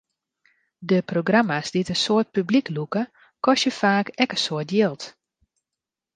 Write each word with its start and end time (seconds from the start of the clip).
De 0.91 0.97
programma's 1.11 1.67
dy't 1.73 1.91
in 1.93 2.01
soad 2.03 2.27
publyk 2.33 2.67
lûke, 2.75 3.03
kostje 3.45 3.71
faak 3.79 4.07
ek 4.23 4.31
in 4.37 4.43
soad 4.45 4.67
jild. 4.75 5.01